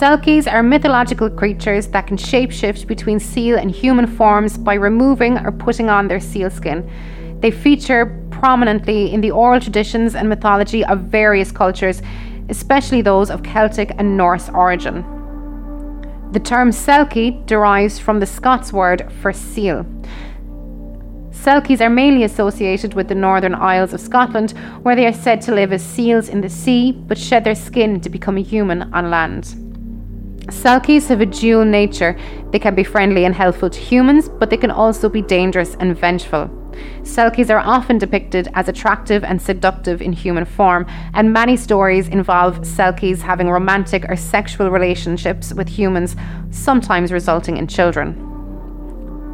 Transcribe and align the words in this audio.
Selkies 0.00 0.50
are 0.50 0.62
mythological 0.62 1.28
creatures 1.28 1.88
that 1.88 2.06
can 2.06 2.16
shapeshift 2.16 2.86
between 2.86 3.20
seal 3.20 3.58
and 3.58 3.70
human 3.70 4.06
forms 4.06 4.56
by 4.56 4.72
removing 4.72 5.36
or 5.36 5.52
putting 5.52 5.90
on 5.90 6.08
their 6.08 6.18
seal 6.18 6.48
skin. 6.48 6.90
They 7.40 7.50
feature 7.50 8.18
prominently 8.30 9.12
in 9.12 9.20
the 9.20 9.30
oral 9.30 9.60
traditions 9.60 10.14
and 10.14 10.26
mythology 10.26 10.82
of 10.86 11.00
various 11.00 11.52
cultures, 11.52 12.00
especially 12.48 13.02
those 13.02 13.30
of 13.30 13.42
Celtic 13.42 13.90
and 13.98 14.16
Norse 14.16 14.48
origin. 14.48 15.02
The 16.32 16.40
term 16.40 16.70
Selkie 16.70 17.44
derives 17.44 17.98
from 17.98 18.20
the 18.20 18.26
Scots 18.26 18.72
word 18.72 19.12
for 19.20 19.34
seal. 19.34 19.84
Selkies 21.28 21.82
are 21.82 21.90
mainly 21.90 22.24
associated 22.24 22.94
with 22.94 23.08
the 23.08 23.14
Northern 23.14 23.54
Isles 23.54 23.92
of 23.92 24.00
Scotland, 24.00 24.52
where 24.80 24.96
they 24.96 25.06
are 25.06 25.12
said 25.12 25.42
to 25.42 25.54
live 25.54 25.74
as 25.74 25.84
seals 25.84 26.30
in 26.30 26.40
the 26.40 26.48
sea 26.48 26.90
but 26.90 27.18
shed 27.18 27.44
their 27.44 27.54
skin 27.54 28.00
to 28.00 28.08
become 28.08 28.38
a 28.38 28.42
human 28.42 28.94
on 28.94 29.10
land. 29.10 29.69
Selkies 30.50 31.06
have 31.08 31.20
a 31.20 31.26
dual 31.26 31.64
nature. 31.64 32.18
They 32.50 32.58
can 32.58 32.74
be 32.74 32.84
friendly 32.84 33.24
and 33.24 33.34
helpful 33.34 33.70
to 33.70 33.78
humans, 33.80 34.28
but 34.28 34.50
they 34.50 34.56
can 34.56 34.70
also 34.70 35.08
be 35.08 35.22
dangerous 35.22 35.76
and 35.76 35.96
vengeful. 35.96 36.50
Selkies 37.02 37.50
are 37.50 37.58
often 37.58 37.98
depicted 37.98 38.48
as 38.54 38.68
attractive 38.68 39.22
and 39.24 39.40
seductive 39.40 40.02
in 40.02 40.12
human 40.12 40.44
form, 40.44 40.86
and 41.14 41.32
many 41.32 41.56
stories 41.56 42.08
involve 42.08 42.60
Selkies 42.60 43.20
having 43.20 43.48
romantic 43.48 44.04
or 44.08 44.16
sexual 44.16 44.70
relationships 44.70 45.52
with 45.54 45.68
humans, 45.68 46.16
sometimes 46.50 47.12
resulting 47.12 47.56
in 47.56 47.66
children. 47.66 48.26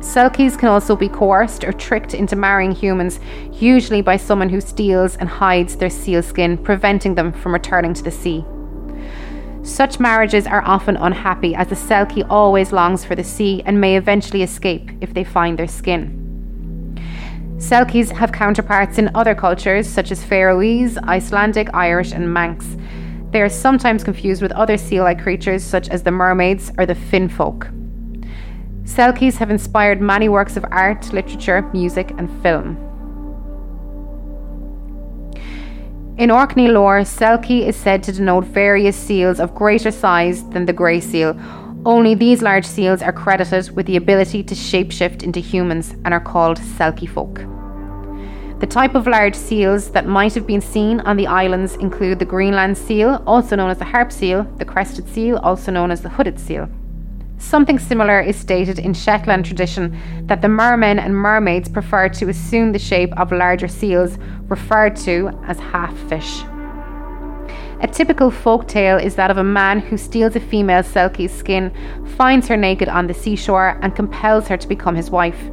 Selkies 0.01 0.59
can 0.59 0.69
also 0.69 0.95
be 0.95 1.09
coerced 1.09 1.65
or 1.65 1.73
tricked 1.73 2.15
into 2.15 2.37
marrying 2.37 2.73
humans, 2.73 3.21
usually 3.53 4.03
by 4.03 4.17
someone 4.17 4.51
who 4.51 4.61
steals 4.61 5.17
and 5.17 5.29
hides 5.29 5.77
their 5.77 5.91
seal 5.91 6.23
skin, 6.23 6.59
preventing 6.59 7.15
them 7.15 7.33
from 7.33 7.53
returning 7.53 7.95
to 7.95 8.03
the 8.03 8.11
sea. 8.11 8.45
Such 9.67 9.99
marriages 9.99 10.47
are 10.47 10.63
often 10.63 10.97
unhappy 10.97 11.57
as 11.57 11.67
the 11.67 11.75
Selkie 11.75 12.25
always 12.31 12.71
longs 12.71 13.05
for 13.05 13.17
the 13.17 13.25
sea 13.25 13.65
and 13.67 13.81
may 13.81 13.97
eventually 13.97 14.45
escape 14.45 14.93
if 15.01 15.13
they 15.13 15.25
find 15.25 15.59
their 15.59 15.67
skin. 15.67 16.95
Selkies 17.57 18.13
have 18.13 18.31
counterparts 18.31 18.97
in 18.97 19.11
other 19.17 19.35
cultures 19.35 19.89
such 19.89 20.13
as 20.13 20.23
Faroese, 20.23 20.97
Icelandic, 20.99 21.69
Irish, 21.75 22.13
and 22.13 22.33
Manx. 22.33 22.65
They 23.33 23.43
are 23.43 23.49
sometimes 23.49 24.05
confused 24.05 24.41
with 24.41 24.53
other 24.53 24.79
sea 24.79 25.01
like 25.01 25.21
creatures 25.21 25.65
such 25.65 25.89
as 25.89 26.05
the 26.05 26.13
mermaids 26.13 26.71
or 26.79 26.87
the 26.87 26.95
Finn 26.95 27.29
folk. 27.29 27.67
Selkies 28.85 29.39
have 29.39 29.51
inspired 29.51 30.01
many 30.01 30.29
works 30.29 30.57
of 30.57 30.65
art, 30.71 31.13
literature, 31.13 31.69
music, 31.73 32.13
and 32.19 32.31
film. 32.41 32.77
In 36.19 36.31
Orkney 36.31 36.69
lore, 36.69 37.01
Selkie 37.01 37.67
is 37.67 37.77
said 37.77 38.03
to 38.05 38.13
denote 38.13 38.45
various 38.45 38.97
seals 38.97 39.39
of 39.39 39.55
greater 39.55 39.91
size 39.91 40.49
than 40.49 40.65
the 40.65 40.73
grey 40.73 40.99
seal. 40.99 41.39
Only 41.85 42.15
these 42.15 42.41
large 42.41 42.65
seals 42.65 43.03
are 43.03 43.13
credited 43.13 43.77
with 43.77 43.85
the 43.85 43.97
ability 43.97 44.43
to 44.45 44.55
shapeshift 44.55 45.23
into 45.23 45.41
humans 45.41 45.91
and 46.07 46.15
are 46.15 46.21
called 46.21 46.59
Selkie 46.59 47.07
folk. 47.07 47.41
The 48.61 48.67
type 48.67 48.95
of 48.95 49.07
large 49.07 49.35
seals 49.35 49.91
that 49.91 50.07
might 50.07 50.33
have 50.33 50.47
been 50.47 50.63
seen 50.63 51.01
on 51.01 51.19
the 51.19 51.27
islands 51.27 51.75
include 51.77 52.19
the 52.19 52.25
Greenland 52.25 52.79
seal, 52.79 53.23
also 53.27 53.55
known 53.55 53.69
as 53.69 53.77
the 53.77 53.85
harp 53.85 54.11
seal, 54.11 54.45
the 54.57 54.65
crested 54.65 55.07
seal, 55.11 55.37
also 55.37 55.71
known 55.71 55.91
as 55.91 56.01
the 56.01 56.09
hooded 56.09 56.41
seal. 56.41 56.67
Something 57.39 57.79
similar 57.79 58.21
is 58.21 58.37
stated 58.37 58.79
in 58.79 58.95
Shetland 58.95 59.45
tradition 59.45 59.97
that 60.27 60.41
the 60.41 60.49
mermen 60.49 60.99
and 60.99 61.15
mermaids 61.15 61.69
prefer 61.69 62.09
to 62.09 62.29
assume 62.29 62.73
the 62.73 62.79
shape 62.79 63.13
of 63.19 63.31
larger 63.31 63.69
seals, 63.69 64.19
referred 64.49 64.97
to 64.97 65.31
as 65.47 65.59
half 65.59 65.97
fish. 66.09 66.43
A 67.83 67.87
typical 67.87 68.31
folk 68.31 68.67
tale 68.67 68.97
is 68.97 69.17
that 69.17 69.31
of 69.31 69.37
a 69.37 69.45
man 69.45 69.81
who 69.81 69.99
steals 69.99 70.35
a 70.35 70.41
female 70.41 70.83
Selkie's 70.83 71.33
skin, 71.33 71.73
finds 72.17 72.49
her 72.49 72.57
naked 72.57 72.89
on 72.89 73.07
the 73.07 73.13
seashore, 73.13 73.79
and 73.83 73.95
compels 73.95 74.49
her 74.49 74.57
to 74.57 74.67
become 74.67 74.95
his 74.95 75.11
wife. 75.11 75.51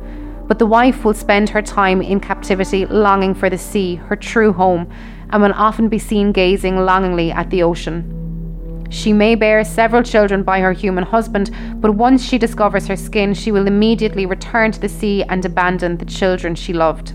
But 0.48 0.60
the 0.60 0.66
wife 0.66 1.04
will 1.04 1.14
spend 1.14 1.50
her 1.50 1.62
time 1.62 2.02
in 2.02 2.22
captivity 2.22 2.86
longing 2.86 3.34
for 3.34 3.50
the 3.50 3.58
sea, 3.58 3.96
her 3.96 4.16
true 4.16 4.54
home, 4.54 4.90
and 5.32 5.44
will 5.44 5.54
often 5.54 5.90
be 5.90 6.00
seen 6.00 6.32
gazing 6.32 6.78
longingly 6.78 7.32
at 7.32 7.50
the 7.50 7.62
ocean. 7.62 8.23
She 8.94 9.12
may 9.12 9.34
bear 9.34 9.64
several 9.64 10.04
children 10.04 10.44
by 10.44 10.60
her 10.60 10.72
human 10.72 11.04
husband, 11.04 11.50
but 11.82 11.96
once 11.96 12.24
she 12.24 12.38
discovers 12.38 12.86
her 12.86 12.96
skin, 12.96 13.34
she 13.34 13.52
will 13.52 13.66
immediately 13.66 14.28
return 14.28 14.72
to 14.72 14.80
the 14.80 14.88
sea 14.88 15.24
and 15.24 15.44
abandon 15.44 15.98
the 15.98 16.06
children 16.06 16.54
she 16.54 16.74
loved. 16.74 17.14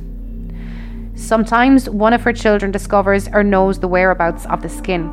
Sometimes 1.14 1.88
one 1.88 2.12
of 2.12 2.22
her 2.22 2.32
children 2.32 2.72
discovers 2.72 3.28
or 3.28 3.44
knows 3.44 3.78
the 3.78 3.86
whereabouts 3.86 4.44
of 4.46 4.60
the 4.60 4.68
skin. 4.68 5.08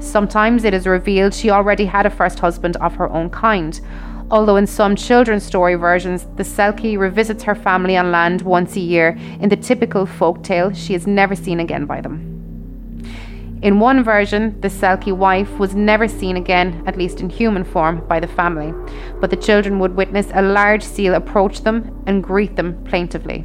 Sometimes 0.00 0.64
it 0.64 0.74
is 0.74 0.84
revealed 0.84 1.32
she 1.32 1.48
already 1.48 1.84
had 1.84 2.06
a 2.06 2.10
first 2.10 2.40
husband 2.40 2.76
of 2.78 2.96
her 2.96 3.08
own 3.10 3.30
kind, 3.30 3.80
although 4.32 4.56
in 4.56 4.66
some 4.66 4.96
children's 4.96 5.44
story 5.44 5.76
versions, 5.76 6.26
the 6.34 6.42
Selkie 6.42 6.98
revisits 6.98 7.44
her 7.44 7.54
family 7.54 7.96
on 7.96 8.10
land 8.10 8.42
once 8.42 8.74
a 8.74 8.80
year. 8.80 9.16
In 9.40 9.48
the 9.48 9.56
typical 9.56 10.06
folk 10.06 10.42
tale, 10.42 10.72
she 10.72 10.94
is 10.94 11.06
never 11.06 11.36
seen 11.36 11.60
again 11.60 11.86
by 11.86 12.00
them. 12.00 12.37
In 13.60 13.80
one 13.80 14.04
version, 14.04 14.60
the 14.60 14.68
Selkie 14.68 15.16
wife 15.16 15.58
was 15.58 15.74
never 15.74 16.06
seen 16.06 16.36
again, 16.36 16.84
at 16.86 16.96
least 16.96 17.20
in 17.20 17.28
human 17.28 17.64
form, 17.64 18.06
by 18.06 18.20
the 18.20 18.28
family, 18.28 18.72
but 19.20 19.30
the 19.30 19.36
children 19.36 19.80
would 19.80 19.96
witness 19.96 20.30
a 20.32 20.42
large 20.42 20.84
seal 20.84 21.14
approach 21.14 21.62
them 21.62 22.02
and 22.06 22.22
greet 22.22 22.54
them 22.54 22.84
plaintively. 22.84 23.44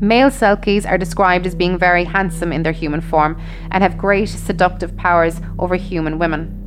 Male 0.00 0.30
Selkies 0.30 0.88
are 0.88 0.98
described 0.98 1.46
as 1.46 1.54
being 1.54 1.78
very 1.78 2.02
handsome 2.02 2.52
in 2.52 2.64
their 2.64 2.72
human 2.72 3.00
form 3.00 3.40
and 3.70 3.84
have 3.84 3.96
great 3.96 4.28
seductive 4.28 4.96
powers 4.96 5.40
over 5.60 5.76
human 5.76 6.18
women. 6.18 6.60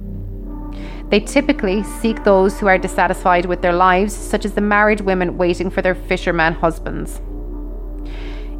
They 1.09 1.19
typically 1.19 1.84
seek 1.84 2.23
those 2.23 2.59
who 2.59 2.67
are 2.67 2.78
dissatisfied 2.78 3.45
with 3.45 3.61
their 3.61 3.73
lives, 3.73 4.16
such 4.16 4.45
as 4.45 4.53
the 4.53 4.61
married 4.61 5.01
women 5.01 5.38
waiting 5.38 5.69
for 5.69 5.81
their 5.81 5.95
fisherman 5.95 6.53
husbands. 6.53 7.19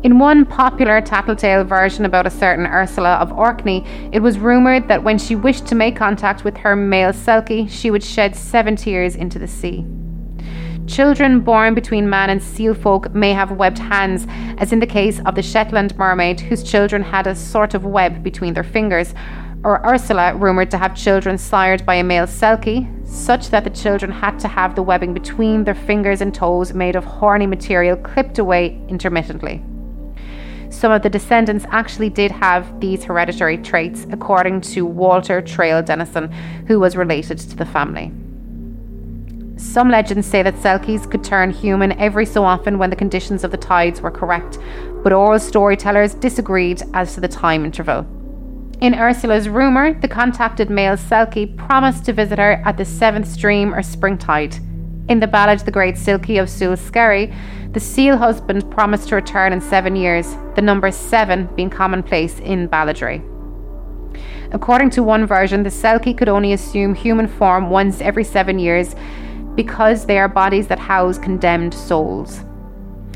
In 0.04 0.20
one 0.20 0.46
popular 0.46 1.02
tattletale 1.02 1.64
version 1.64 2.06
about 2.06 2.28
a 2.28 2.30
certain 2.30 2.68
Ursula 2.68 3.16
of 3.16 3.34
Orkney, 3.34 3.84
it 4.12 4.20
was 4.20 4.38
rumoured 4.38 4.88
that 4.88 5.04
when 5.04 5.18
she 5.18 5.36
wished 5.36 5.66
to 5.68 5.76
make 5.76 5.96
contact 5.96 6.44
with 6.44 6.56
her 6.58 6.76
male 6.76 7.12
Selkie, 7.12 7.68
she 7.68 7.90
would 7.90 8.04
shed 8.04 8.36
seven 8.36 8.76
tears 8.76 9.16
into 9.16 9.40
the 9.40 9.48
sea. 9.48 9.88
Children 10.86 11.40
born 11.40 11.74
between 11.74 12.08
man 12.08 12.30
and 12.30 12.42
seal 12.42 12.76
folk 12.76 13.12
may 13.16 13.34
have 13.34 13.54
webbed 13.54 13.80
hands, 13.80 14.28
as 14.60 14.72
in 14.72 14.80
the 14.80 14.86
case 14.86 15.20
of 15.26 15.34
the 15.34 15.42
Shetland 15.42 15.98
mermaid, 15.98 16.42
whose 16.42 16.62
children 16.62 17.02
had 17.02 17.26
a 17.26 17.34
sort 17.34 17.74
of 17.74 17.84
web 17.84 18.22
between 18.22 18.54
their 18.54 18.64
fingers, 18.64 19.16
or 19.64 19.84
Ursula, 19.84 20.36
rumoured 20.36 20.70
to 20.72 20.78
have 20.78 20.96
children 20.96 21.40
sired 21.40 21.84
by 21.88 21.96
a 21.96 22.04
male 22.04 22.28
Selkie, 22.28 22.88
such 23.06 23.50
that 23.50 23.64
the 23.64 23.72
children 23.72 24.12
had 24.12 24.38
to 24.42 24.48
have 24.48 24.76
the 24.76 24.84
webbing 24.84 25.16
between 25.16 25.64
their 25.64 25.74
fingers 25.74 26.22
and 26.22 26.36
toes 26.36 26.72
made 26.76 26.96
of 26.96 27.04
horny 27.04 27.48
material 27.48 27.98
clipped 27.98 28.38
away 28.38 28.80
intermittently 28.88 29.64
some 30.70 30.92
of 30.92 31.02
the 31.02 31.10
descendants 31.10 31.66
actually 31.70 32.10
did 32.10 32.32
have 32.32 32.80
these 32.80 33.04
hereditary 33.04 33.58
traits, 33.58 34.06
according 34.12 34.62
to 34.62 34.86
Walter 34.86 35.42
Traill 35.42 35.84
Denison, 35.84 36.32
who 36.68 36.80
was 36.80 36.96
related 36.96 37.38
to 37.40 37.56
the 37.56 37.66
family. 37.66 38.12
Some 39.58 39.90
legends 39.90 40.28
say 40.28 40.44
that 40.44 40.54
Selkies 40.56 41.10
could 41.10 41.24
turn 41.24 41.50
human 41.50 41.94
every 42.00 42.26
so 42.26 42.44
often 42.44 42.78
when 42.78 42.92
the 42.92 42.96
conditions 42.96 43.44
of 43.44 43.52
the 43.52 43.58
tides 43.58 44.02
were 44.02 44.12
correct, 44.12 44.60
but 45.04 45.14
oral 45.14 45.40
storytellers 45.40 46.14
disagreed 46.14 46.84
as 46.94 47.16
to 47.16 47.22
the 47.22 47.28
time 47.28 47.66
interval. 47.66 48.06
In 48.82 48.94
Ursula's 48.94 49.50
rumour, 49.50 50.00
the 50.00 50.08
contacted 50.08 50.70
male 50.70 50.96
Selkie 50.96 51.58
promised 51.58 52.06
to 52.06 52.14
visit 52.14 52.38
her 52.38 52.62
at 52.66 52.78
the 52.78 52.86
seventh 52.86 53.28
stream 53.28 53.74
or 53.74 53.82
springtide. 53.82 54.56
In 55.10 55.22
the 55.22 55.28
ballad 55.28 55.60
The 55.60 55.72
Great 55.72 55.96
Silkie 55.96 56.38
of 56.42 56.50
Sule 56.50 56.78
Skerry, 56.78 57.34
the 57.72 57.80
seal 57.80 58.18
husband 58.18 58.70
promised 58.70 59.08
to 59.10 59.16
return 59.16 59.54
in 59.54 59.62
seven 59.62 59.96
years, 59.96 60.36
the 60.56 60.62
number 60.62 60.92
seven 60.92 61.48
being 61.56 61.70
commonplace 61.70 62.40
in 62.40 62.68
balladry. 62.68 63.24
According 64.52 64.90
to 64.92 65.04
one 65.04 65.26
version, 65.26 65.64
the 65.64 65.70
Selkie 65.70 66.18
could 66.18 66.28
only 66.28 66.52
assume 66.52 66.94
human 66.94 67.28
form 67.28 67.70
once 67.70 68.02
every 68.02 68.26
seven 68.26 68.60
years 68.60 68.96
because 69.56 70.06
they 70.06 70.20
are 70.20 70.28
bodies 70.28 70.68
that 70.68 70.80
house 70.80 71.18
condemned 71.18 71.74
souls. 71.74 72.42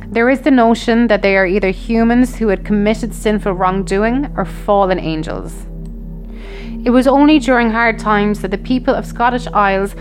There 0.08 0.30
is 0.30 0.42
the 0.42 0.52
notion 0.52 1.08
that 1.08 1.22
they 1.22 1.36
are 1.36 1.46
either 1.46 1.72
humans 1.72 2.38
who 2.38 2.48
had 2.48 2.64
committed 2.64 3.14
sinful 3.14 3.54
wrongdoing 3.54 4.34
or 4.38 4.46
fallen 4.46 5.00
angels. 5.00 5.68
It 6.86 6.90
was 6.90 7.06
only 7.06 7.38
during 7.40 7.70
hard 7.70 8.00
times 8.00 8.42
that 8.42 8.52
the 8.52 8.58
people 8.58 8.96
of 8.96 9.06
Scottish 9.06 9.48
Isles 9.48 9.96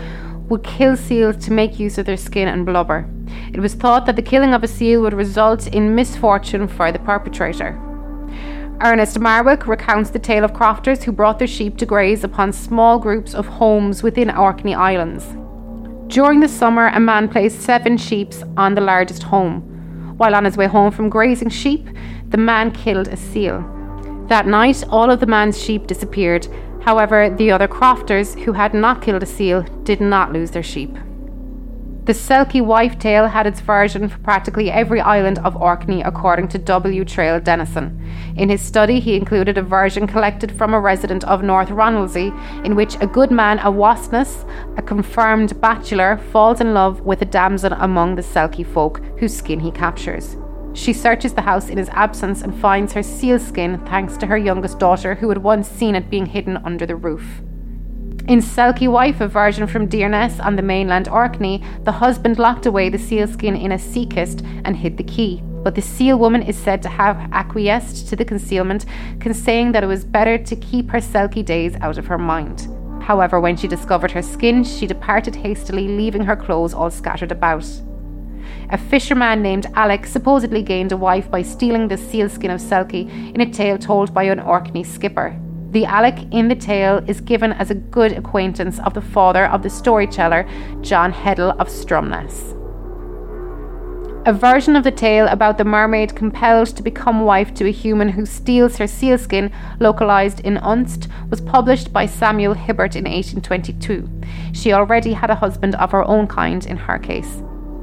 would 0.51 0.63
kill 0.63 0.97
seals 0.97 1.37
to 1.37 1.53
make 1.53 1.79
use 1.79 1.97
of 1.97 2.05
their 2.05 2.17
skin 2.17 2.49
and 2.49 2.65
blubber. 2.65 3.09
It 3.53 3.61
was 3.61 3.73
thought 3.73 4.05
that 4.05 4.17
the 4.17 4.21
killing 4.21 4.53
of 4.53 4.65
a 4.65 4.67
seal 4.67 5.01
would 5.01 5.13
result 5.13 5.65
in 5.67 5.95
misfortune 5.95 6.67
for 6.67 6.91
the 6.91 6.99
perpetrator. 6.99 7.79
Ernest 8.81 9.17
Marwick 9.17 9.65
recounts 9.65 10.09
the 10.09 10.19
tale 10.19 10.43
of 10.43 10.53
crofters 10.53 11.03
who 11.03 11.13
brought 11.13 11.39
their 11.39 11.47
sheep 11.47 11.77
to 11.77 11.85
graze 11.85 12.25
upon 12.25 12.51
small 12.51 12.99
groups 12.99 13.33
of 13.33 13.45
homes 13.47 14.03
within 14.03 14.29
Orkney 14.29 14.75
Islands. 14.75 15.25
During 16.13 16.41
the 16.41 16.49
summer, 16.49 16.87
a 16.87 16.99
man 16.99 17.29
placed 17.29 17.61
seven 17.61 17.95
sheep 17.95 18.33
on 18.57 18.75
the 18.75 18.81
largest 18.81 19.23
home. 19.23 19.61
While 20.17 20.35
on 20.35 20.43
his 20.43 20.57
way 20.57 20.67
home 20.67 20.91
from 20.91 21.09
grazing 21.09 21.49
sheep, 21.49 21.87
the 22.27 22.37
man 22.37 22.71
killed 22.71 23.07
a 23.07 23.15
seal. 23.15 23.63
That 24.27 24.47
night, 24.47 24.83
all 24.89 25.11
of 25.11 25.21
the 25.21 25.27
man's 25.27 25.61
sheep 25.61 25.87
disappeared, 25.87 26.45
However, 26.81 27.29
the 27.29 27.51
other 27.51 27.67
crofters 27.67 28.35
who 28.35 28.53
had 28.53 28.73
not 28.73 29.01
killed 29.01 29.23
a 29.23 29.27
seal 29.27 29.63
did 29.83 30.01
not 30.01 30.33
lose 30.33 30.51
their 30.51 30.63
sheep. 30.63 30.97
The 32.03 32.13
Selkie 32.13 32.65
wife 32.65 32.97
tale 32.97 33.27
had 33.27 33.45
its 33.45 33.59
version 33.59 34.09
for 34.09 34.17
practically 34.17 34.71
every 34.71 34.99
island 34.99 35.37
of 35.39 35.55
Orkney, 35.55 36.01
according 36.01 36.47
to 36.47 36.57
W. 36.57 37.05
Traill 37.05 37.39
Denison. 37.39 38.03
In 38.35 38.49
his 38.49 38.59
study, 38.59 38.99
he 38.99 39.15
included 39.15 39.59
a 39.59 39.61
version 39.61 40.07
collected 40.07 40.51
from 40.51 40.73
a 40.73 40.79
resident 40.79 41.23
of 41.25 41.43
North 41.43 41.69
Ronaldsay, 41.69 42.65
in 42.65 42.75
which 42.75 42.97
a 42.99 43.07
good 43.07 43.29
man, 43.29 43.59
a 43.59 43.69
Wastness, 43.69 44.45
a 44.77 44.81
confirmed 44.81 45.61
bachelor, 45.61 46.17
falls 46.31 46.59
in 46.59 46.73
love 46.73 47.01
with 47.01 47.21
a 47.21 47.25
damsel 47.25 47.73
among 47.73 48.15
the 48.15 48.23
Selkie 48.23 48.65
folk, 48.65 48.99
whose 49.19 49.37
skin 49.37 49.59
he 49.59 49.69
captures. 49.69 50.37
She 50.73 50.93
searches 50.93 51.33
the 51.33 51.41
house 51.41 51.69
in 51.69 51.77
his 51.77 51.89
absence 51.89 52.41
and 52.41 52.55
finds 52.55 52.93
her 52.93 53.03
sealskin 53.03 53.85
thanks 53.85 54.17
to 54.17 54.25
her 54.27 54.37
youngest 54.37 54.79
daughter, 54.79 55.15
who 55.15 55.29
had 55.29 55.39
once 55.39 55.67
seen 55.67 55.95
it 55.95 56.09
being 56.09 56.25
hidden 56.25 56.57
under 56.57 56.85
the 56.85 56.95
roof. 56.95 57.41
In 58.27 58.39
Selkie 58.39 58.89
Wife, 58.89 59.19
a 59.19 59.27
version 59.27 59.67
from 59.67 59.89
Deerness 59.89 60.39
on 60.45 60.55
the 60.55 60.61
mainland 60.61 61.07
Orkney, 61.07 61.63
the 61.83 61.91
husband 61.91 62.39
locked 62.39 62.65
away 62.65 62.87
the 62.87 62.97
sealskin 62.97 63.55
in 63.55 63.71
a 63.71 63.79
sea 63.79 64.05
kist 64.05 64.43
and 64.63 64.77
hid 64.77 64.97
the 64.97 65.03
key. 65.03 65.41
But 65.63 65.75
the 65.75 65.81
seal 65.81 66.17
woman 66.17 66.41
is 66.41 66.55
said 66.57 66.81
to 66.83 66.89
have 66.89 67.17
acquiesced 67.33 68.07
to 68.09 68.15
the 68.15 68.25
concealment, 68.25 68.85
saying 69.33 69.73
that 69.73 69.83
it 69.83 69.87
was 69.87 70.05
better 70.05 70.37
to 70.37 70.55
keep 70.55 70.89
her 70.91 70.99
Selkie 70.99 71.43
days 71.43 71.75
out 71.81 71.97
of 71.97 72.07
her 72.07 72.17
mind. 72.17 72.67
However, 73.01 73.39
when 73.39 73.57
she 73.57 73.67
discovered 73.67 74.11
her 74.11 74.21
skin, 74.21 74.63
she 74.63 74.87
departed 74.87 75.35
hastily, 75.35 75.87
leaving 75.87 76.23
her 76.23 76.35
clothes 76.35 76.73
all 76.73 76.91
scattered 76.91 77.31
about. 77.31 77.65
A 78.69 78.77
fisherman 78.77 79.41
named 79.41 79.67
Alec 79.75 80.05
supposedly 80.05 80.61
gained 80.61 80.91
a 80.91 80.97
wife 80.97 81.29
by 81.29 81.41
stealing 81.41 81.87
the 81.87 81.97
sealskin 81.97 82.51
of 82.51 82.61
Selkie 82.61 83.33
in 83.33 83.41
a 83.41 83.51
tale 83.51 83.77
told 83.77 84.13
by 84.13 84.23
an 84.23 84.39
Orkney 84.39 84.83
skipper. 84.83 85.39
The 85.71 85.85
Alec 85.85 86.17
in 86.31 86.49
the 86.49 86.55
tale 86.55 87.01
is 87.07 87.21
given 87.21 87.53
as 87.53 87.71
a 87.71 87.75
good 87.75 88.11
acquaintance 88.11 88.79
of 88.79 88.93
the 88.93 89.01
father 89.01 89.45
of 89.45 89.63
the 89.63 89.69
storyteller, 89.69 90.45
John 90.81 91.13
Heddle 91.13 91.55
of 91.59 91.67
Stromness. 91.67 92.57
A 94.23 94.33
version 94.33 94.75
of 94.75 94.83
the 94.83 94.91
tale 94.91 95.27
about 95.29 95.57
the 95.57 95.63
mermaid 95.63 96.15
compelled 96.15 96.67
to 96.75 96.83
become 96.83 97.21
wife 97.21 97.55
to 97.55 97.67
a 97.67 97.71
human 97.71 98.09
who 98.09 98.23
steals 98.23 98.77
her 98.77 98.85
sealskin, 98.85 99.51
localized 99.79 100.41
in 100.41 100.57
Unst, 100.57 101.07
was 101.31 101.41
published 101.41 101.91
by 101.91 102.05
Samuel 102.05 102.53
Hibbert 102.53 102.95
in 102.95 103.05
1822. 103.05 104.07
She 104.53 104.73
already 104.73 105.13
had 105.13 105.31
a 105.31 105.35
husband 105.35 105.73
of 105.75 105.91
her 105.91 106.03
own 106.03 106.27
kind 106.27 106.63
in 106.67 106.77
her 106.77 106.99
case. 106.99 107.41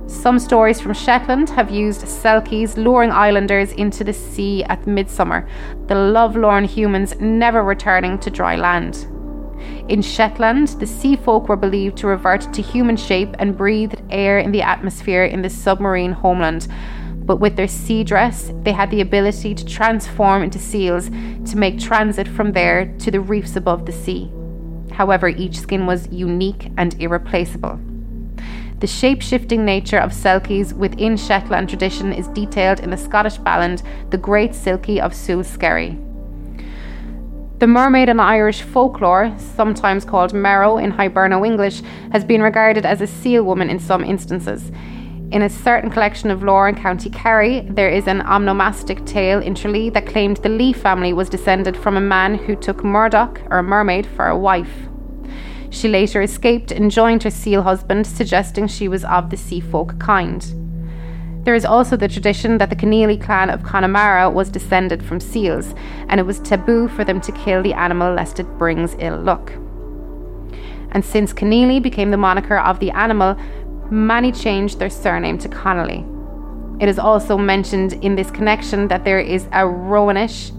Some 0.09 0.39
stories 0.39 0.81
from 0.81 0.95
Shetland 0.95 1.51
have 1.51 1.71
used 1.71 2.01
selkies 2.01 2.79
luring 2.79 3.11
islanders 3.11 3.73
into 3.73 4.05
the 4.05 4.15
sea 4.15 4.65
at 4.65 4.87
midsummer, 4.87 5.47
the 5.87 5.95
lovelorn 5.95 6.65
humans 6.65 7.15
never 7.21 7.63
returning 7.63 8.19
to 8.21 8.31
dry 8.31 8.57
land. 8.57 9.07
In 9.89 10.01
Shetland, 10.01 10.69
the 10.81 10.87
sea 10.87 11.15
folk 11.15 11.51
were 11.51 11.57
believed 11.57 11.99
to 11.99 12.07
revert 12.07 12.51
to 12.55 12.63
human 12.63 12.97
shape 12.97 13.37
and 13.39 13.57
breathed 13.57 14.01
air 14.09 14.39
in 14.39 14.51
the 14.51 14.63
atmosphere 14.63 15.25
in 15.25 15.43
the 15.43 15.51
submarine 15.51 16.13
homeland. 16.13 16.69
But 17.27 17.37
with 17.37 17.57
their 17.57 17.69
sea 17.69 18.03
dress, 18.03 18.51
they 18.63 18.73
had 18.73 18.91
the 18.91 19.03
ability 19.03 19.55
to 19.55 19.67
transform 19.67 20.43
into 20.43 20.59
seals 20.59 21.11
to 21.11 21.57
make 21.59 21.79
transit 21.79 22.27
from 22.27 22.53
there 22.53 22.87
to 23.01 23.11
the 23.11 23.21
reefs 23.21 23.57
above 23.57 23.85
the 23.85 23.93
sea. 23.93 24.33
However, 24.91 25.29
each 25.29 25.61
skin 25.61 25.85
was 25.85 26.09
unique 26.11 26.73
and 26.79 26.99
irreplaceable. 26.99 27.79
The 28.81 28.87
shape 28.87 29.23
shifting 29.23 29.65
nature 29.65 29.99
of 29.99 30.13
selkies 30.13 30.73
within 30.73 31.17
Shetland 31.17 31.69
tradition 31.69 32.13
is 32.13 32.29
detailed 32.29 32.79
in 32.79 32.91
the 32.91 32.97
Scottish 32.97 33.37
ballad 33.39 33.83
The 34.11 34.19
Great 34.19 34.53
Silkie 34.53 35.01
of 35.01 35.13
Skerry. 35.13 35.99
The 37.59 37.67
mermaid 37.67 38.09
in 38.09 38.21
Irish 38.21 38.63
folklore, 38.63 39.35
sometimes 39.37 40.05
called 40.05 40.33
Merrow 40.33 40.79
in 40.79 40.93
Hiberno 40.93 41.45
English, 41.45 41.83
has 42.13 42.25
been 42.25 42.41
regarded 42.41 42.87
as 42.87 43.01
a 43.01 43.07
seal 43.09 43.43
woman 43.43 43.69
in 43.69 43.81
some 43.81 44.05
instances. 44.05 44.71
In 45.33 45.43
a 45.43 45.51
certain 45.51 45.91
collection 45.91 46.31
of 46.31 46.45
lore 46.45 46.69
in 46.69 46.77
County 46.77 47.11
Kerry, 47.11 47.63
there 47.63 47.91
is 47.91 48.07
an 48.07 48.21
onomastic 48.21 49.05
tale 49.05 49.41
in 49.41 49.57
Tralee 49.57 49.91
that 49.91 50.07
claimed 50.07 50.37
the 50.37 50.49
Lee 50.49 50.73
family 50.73 51.13
was 51.13 51.29
descended 51.29 51.77
from 51.77 51.97
a 51.97 52.01
man 52.01 52.37
who 52.37 52.55
took 52.55 52.85
Murdoch, 52.85 53.41
or 53.51 53.59
a 53.59 53.63
mermaid, 53.65 54.07
for 54.07 54.29
a 54.29 54.39
wife. 54.39 54.89
She 55.71 55.89
later 55.89 56.23
escaped 56.23 56.73
and 56.73 56.91
joined 56.91 57.23
her 57.23 57.31
seal 57.31 57.63
husband, 57.63 58.07
suggesting 58.07 58.67
she 58.67 58.89
was 58.89 59.05
of 59.05 59.31
the 59.31 59.37
sea 59.37 59.61
folk 59.61 59.99
kind. 59.99 60.45
There 61.45 61.55
is 61.55 61.65
also 61.65 61.97
the 61.97 62.09
tradition 62.09 62.59
that 62.59 62.69
the 62.69 62.77
Conneely 62.77 63.17
clan 63.17 63.49
of 63.49 63.63
Connemara 63.63 64.29
was 64.31 64.51
descended 64.51 65.03
from 65.03 65.21
seals, 65.21 65.75
and 66.09 66.21
it 66.21 66.25
was 66.25 66.41
taboo 66.41 66.89
for 66.89 67.05
them 67.05 67.21
to 67.23 67.33
kill 67.33 67.63
the 67.63 67.75
animal 67.75 68.13
lest 68.13 68.41
it 68.41 68.59
brings 68.59 68.97
ill 68.99 69.19
luck. 69.19 69.53
And 70.93 71.05
since 71.05 71.33
Conneely 71.33 71.81
became 71.81 72.11
the 72.11 72.17
moniker 72.17 72.59
of 72.59 72.81
the 72.81 72.91
animal, 72.91 73.37
many 73.91 74.33
changed 74.33 74.79
their 74.79 74.91
surname 74.91 75.39
to 75.39 75.49
Connolly. 75.49 76.05
It 76.81 76.89
is 76.89 76.99
also 76.99 77.37
mentioned 77.37 77.95
in 78.05 78.15
this 78.15 78.31
connection 78.31 78.89
that 78.89 79.05
there 79.05 79.21
is 79.21 79.47
a 79.47 79.65
Rowanish 79.65 80.53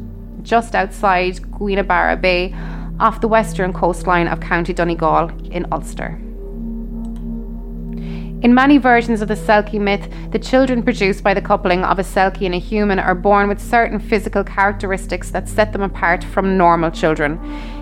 just 0.44 0.76
outside 0.76 1.36
Gweebarra 1.36 2.20
Bay 2.20 2.54
off 3.00 3.22
the 3.22 3.28
western 3.28 3.74
coastline 3.74 4.28
of 4.28 4.40
County 4.40 4.74
Donegal 4.74 5.32
in 5.52 5.66
Ulster. 5.72 6.20
In 8.42 8.54
many 8.54 8.78
versions 8.78 9.22
of 9.22 9.28
the 9.28 9.34
Selkie 9.34 9.82
myth, 9.82 10.10
the 10.32 10.40
children 10.40 10.82
produced 10.82 11.24
by 11.24 11.34
the 11.34 11.42
coupling 11.42 11.84
of 11.84 12.00
a 12.00 12.04
Selkie 12.04 12.46
and 12.46 12.56
a 12.56 12.58
human 12.58 12.98
are 12.98 13.14
born 13.14 13.50
with 13.50 13.60
certain 13.60 14.00
physical 14.00 14.46
characteristics 14.46 15.30
that 15.32 15.50
set 15.50 15.74
them 15.74 15.82
apart 15.82 16.24
from 16.24 16.58
normal 16.58 16.90
children. 16.90 17.38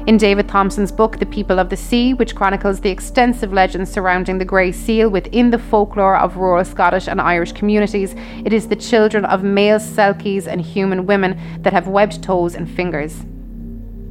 In 0.07 0.17
David 0.17 0.47
Thomson's 0.47 0.91
book, 0.91 1.19
The 1.19 1.27
People 1.27 1.59
of 1.59 1.69
the 1.69 1.77
Sea, 1.77 2.15
which 2.15 2.33
chronicles 2.33 2.79
the 2.79 2.89
extensive 2.89 3.53
legends 3.53 3.91
surrounding 3.91 4.39
the 4.39 4.45
grey 4.45 4.71
seal 4.71 5.09
within 5.09 5.51
the 5.51 5.59
folklore 5.59 6.17
of 6.17 6.37
rural 6.37 6.65
Scottish 6.65 7.07
and 7.07 7.21
Irish 7.21 7.51
communities, 7.51 8.15
it 8.43 8.51
is 8.51 8.67
the 8.67 8.75
children 8.75 9.25
of 9.25 9.43
male 9.43 9.77
Selkies 9.77 10.47
and 10.47 10.59
human 10.59 11.05
women 11.05 11.39
that 11.61 11.73
have 11.73 11.87
webbed 11.87 12.23
toes 12.23 12.55
and 12.55 12.67
fingers. 12.67 13.25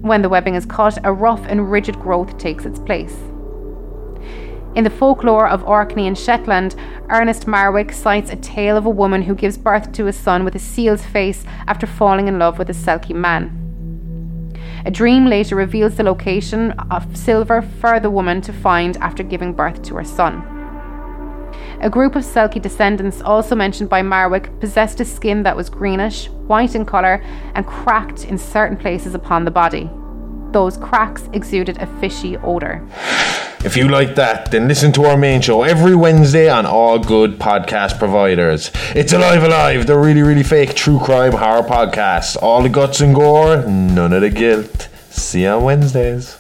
When 0.07 0.23
the 0.23 0.29
webbing 0.29 0.55
is 0.55 0.65
cut, 0.65 0.99
a 1.03 1.13
rough 1.13 1.45
and 1.49 1.69
rigid 1.69 1.99
growth 1.99 2.39
takes 2.39 2.65
its 2.65 2.79
place. 2.79 3.17
In 4.77 4.85
the 4.85 4.89
folklore 4.89 5.49
of 5.49 5.65
Orkney 5.65 6.07
and 6.07 6.17
Shetland, 6.17 6.77
Ernest 7.09 7.47
Marwick 7.47 7.93
cites 7.93 8.31
a 8.31 8.37
tale 8.37 8.77
of 8.77 8.87
a 8.87 8.91
woman 8.91 9.23
who 9.23 9.35
gives 9.35 9.59
birth 9.59 9.91
to 9.95 10.07
a 10.07 10.13
son 10.13 10.45
with 10.45 10.55
a 10.55 10.61
seal's 10.61 11.05
face 11.05 11.45
after 11.67 11.89
falling 11.89 12.29
in 12.29 12.39
love 12.39 12.57
with 12.57 12.71
a 12.71 12.73
Selkie 12.73 13.17
man. 13.17 14.55
A 14.85 14.93
dream 14.93 15.27
later 15.27 15.57
reveals 15.57 15.97
the 15.97 16.05
location 16.05 16.71
of 16.89 17.17
silver 17.17 17.61
for 17.61 17.99
the 17.99 18.09
woman 18.09 18.41
to 18.43 18.53
find 18.53 18.97
after 18.99 19.25
giving 19.25 19.55
birth 19.55 19.83
to 19.83 19.97
her 19.97 20.05
son. 20.05 20.56
A 21.81 21.91
group 21.91 22.17
of 22.17 22.25
Selkie 22.25 22.61
descendants, 22.61 23.21
also 23.21 23.55
mentioned 23.55 23.91
by 23.91 24.01
Marwick, 24.01 24.59
possessed 24.61 24.99
a 25.01 25.05
skin 25.05 25.43
that 25.43 25.55
was 25.55 25.69
greenish, 25.69 26.29
white 26.47 26.75
in 26.75 26.87
colour, 26.87 27.23
and 27.55 27.67
cracked 27.67 28.25
in 28.25 28.39
certain 28.39 28.79
places 28.79 29.15
upon 29.15 29.45
the 29.45 29.51
body. 29.51 29.91
Those 30.53 30.79
cracks 30.79 31.29
exuded 31.35 31.77
a 31.77 31.87
fishy 32.01 32.39
odour. 32.39 32.83
If 33.63 33.77
you 33.77 33.89
like 33.89 34.15
that, 34.15 34.51
then 34.51 34.69
listen 34.69 34.91
to 34.93 35.05
our 35.05 35.19
main 35.19 35.43
show 35.43 35.65
every 35.65 35.95
Wednesday 35.95 36.49
on 36.49 36.65
all 36.65 36.99
good 36.99 37.39
podcast 37.39 37.99
providers. 37.99 38.71
It's 38.95 39.13
Alive 39.13 39.43
Alive, 39.43 39.87
the 39.87 39.99
really, 39.99 40.23
really 40.23 40.45
fake 40.45 40.75
true 40.75 40.99
crime 40.99 41.33
horror 41.33 41.63
podcast. 41.63 42.41
All 42.43 42.63
the 42.63 42.71
guts 42.71 43.01
and 43.01 43.15
gore, 43.15 43.67
none 43.67 44.15
of 44.15 44.23
the 44.23 44.31
guilt. 44.31 44.89
See 45.11 45.43
you 45.43 45.49
on 45.49 45.65
Wednesdays. 45.65 46.39